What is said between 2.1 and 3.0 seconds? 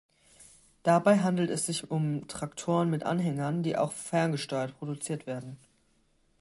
Traktoren